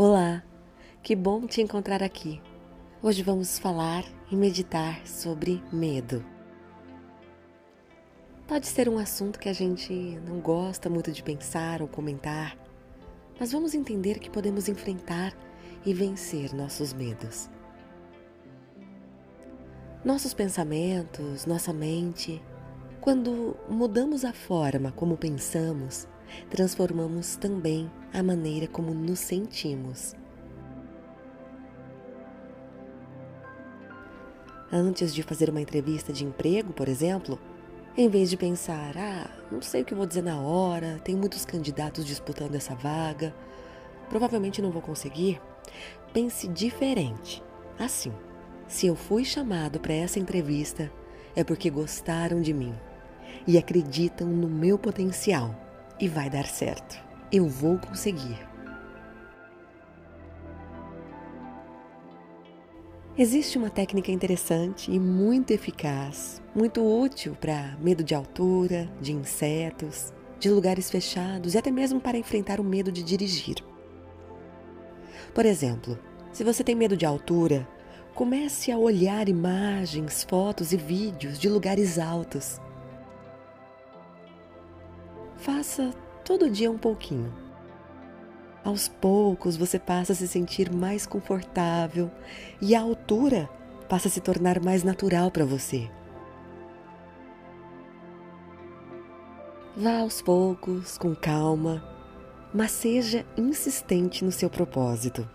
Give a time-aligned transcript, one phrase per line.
[0.00, 0.44] Olá,
[1.02, 2.40] que bom te encontrar aqui.
[3.02, 6.24] Hoje vamos falar e meditar sobre medo.
[8.46, 9.92] Pode ser um assunto que a gente
[10.24, 12.56] não gosta muito de pensar ou comentar,
[13.40, 15.36] mas vamos entender que podemos enfrentar
[15.84, 17.50] e vencer nossos medos.
[20.04, 22.40] Nossos pensamentos, nossa mente,
[23.00, 26.06] quando mudamos a forma como pensamos,
[26.50, 30.14] transformamos também a maneira como nos sentimos.
[34.70, 37.38] Antes de fazer uma entrevista de emprego, por exemplo,
[37.96, 41.44] em vez de pensar, ah, não sei o que vou dizer na hora, tem muitos
[41.44, 43.34] candidatos disputando essa vaga,
[44.10, 45.40] provavelmente não vou conseguir,
[46.12, 47.42] pense diferente.
[47.78, 48.12] Assim,
[48.66, 50.92] se eu fui chamado para essa entrevista,
[51.34, 52.74] é porque gostaram de mim
[53.46, 55.67] e acreditam no meu potencial
[56.00, 56.98] e vai dar certo.
[57.30, 58.38] Eu vou conseguir.
[63.16, 70.12] Existe uma técnica interessante e muito eficaz, muito útil para medo de altura, de insetos,
[70.38, 73.56] de lugares fechados e até mesmo para enfrentar o medo de dirigir.
[75.34, 75.98] Por exemplo,
[76.32, 77.66] se você tem medo de altura,
[78.14, 82.60] comece a olhar imagens, fotos e vídeos de lugares altos
[85.38, 85.94] Faça
[86.24, 87.32] todo dia um pouquinho.
[88.64, 92.10] Aos poucos você passa a se sentir mais confortável
[92.60, 93.48] e a altura
[93.88, 95.88] passa a se tornar mais natural para você.
[99.76, 101.84] Vá aos poucos, com calma,
[102.52, 105.26] mas seja insistente no seu propósito.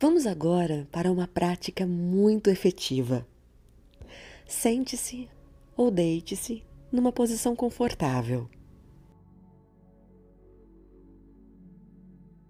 [0.00, 3.24] Vamos agora para uma prática muito efetiva.
[4.44, 5.30] Sente-se
[5.76, 8.48] ou deite-se numa posição confortável.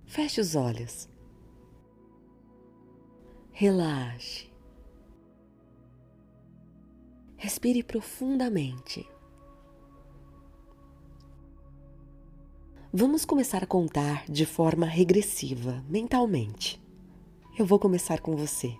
[0.04, 1.08] Feche os olhos.
[3.50, 4.52] Relaxe.
[7.36, 9.06] Respire profundamente.
[12.92, 16.82] Vamos começar a contar de forma regressiva, mentalmente.
[17.58, 18.74] Eu vou começar com você,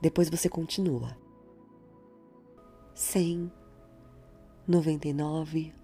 [0.00, 1.16] depois você continua.
[2.94, 3.50] Cem
[4.66, 5.74] noventa e nove,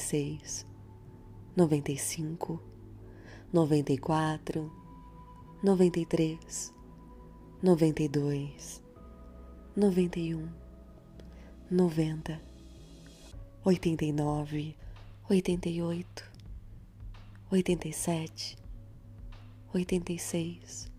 [20.12, 20.92] e seis,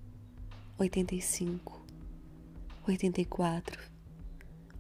[0.79, 1.76] noventa e cinco,
[2.89, 3.83] noventa e quatro,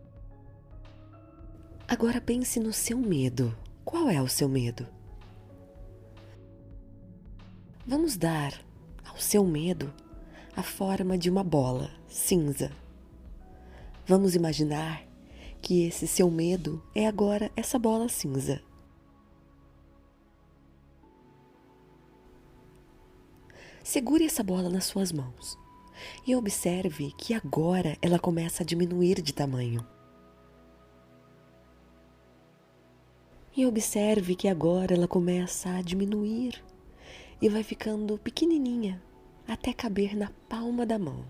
[1.88, 3.56] Agora pense no seu medo.
[3.94, 4.88] Qual é o seu medo?
[7.86, 8.52] Vamos dar
[9.06, 9.94] ao seu medo
[10.58, 12.72] a forma de uma bola cinza.
[14.04, 15.04] Vamos imaginar
[15.62, 18.64] que esse seu medo é agora essa bola cinza.
[23.84, 25.56] Segure essa bola nas suas mãos
[26.25, 29.93] e observe que agora ela começa a diminuir de tamanho.
[33.56, 36.64] E observe que agora ela começa a diminuir
[37.40, 39.00] e vai ficando pequenininha
[39.47, 41.24] até caber na palma da mão.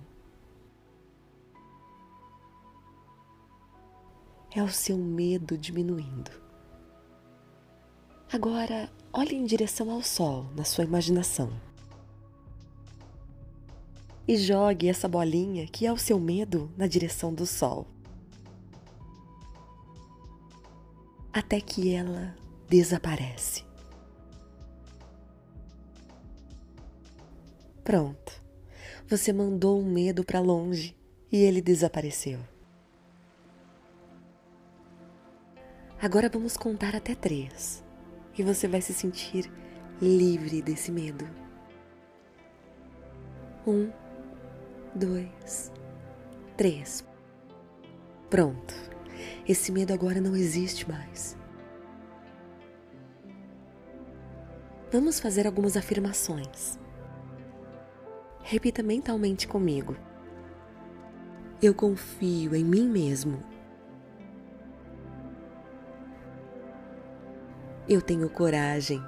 [4.56, 6.32] É o seu medo diminuindo.
[8.32, 11.52] Agora, olhe em direção ao sol na sua imaginação.
[14.26, 17.86] E jogue essa bolinha que é o seu medo na direção do sol.
[21.34, 22.36] Até que ela
[22.70, 23.66] desaparece.
[27.84, 28.42] Pronto,
[29.08, 30.96] você mandou um medo para longe
[31.32, 32.40] e ele desapareceu.
[36.00, 37.84] Agora vamos contar até três
[38.38, 39.52] e você vai se sentir
[40.02, 41.26] livre desse medo.
[43.66, 43.90] Um,
[44.94, 45.72] dois,
[46.56, 47.04] três.
[48.30, 48.93] Pronto.
[49.48, 51.38] Esse medo agora não existe mais.
[54.92, 56.78] Vamos fazer algumas afirmações.
[58.44, 59.96] Repita mentalmente comigo.
[61.62, 63.42] Eu confio em mim mesmo.
[67.90, 69.02] Eu tenho coragem.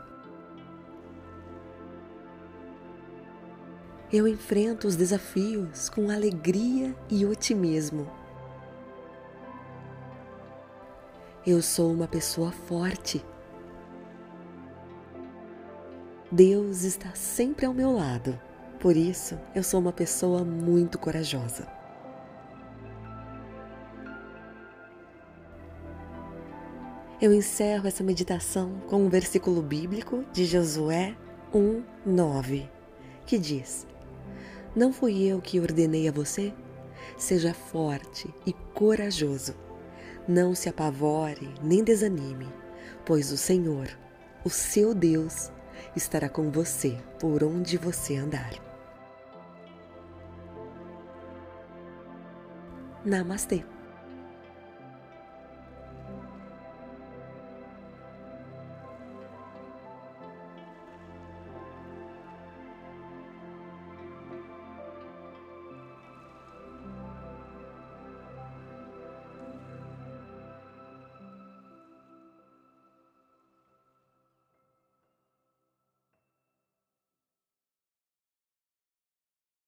[4.12, 8.10] Eu enfrento os desafios com alegria e otimismo.
[11.48, 13.24] Eu sou uma pessoa forte.
[16.32, 18.40] Deus está sempre ao meu lado,
[18.80, 21.68] por isso eu sou uma pessoa muito corajosa.
[27.22, 31.16] Eu encerro essa meditação com um versículo bíblico de Josué
[31.54, 32.68] 1, 9,
[33.24, 33.86] que diz:
[34.76, 36.52] Não fui eu que ordenei a você?
[37.20, 39.65] Seja forte e corajoso.
[40.28, 42.48] Não se apavore nem desanime,
[43.06, 43.88] pois o Senhor,
[44.44, 45.52] o seu Deus,
[45.96, 48.54] estará com você por onde você andar.
[53.06, 53.75] Namastê!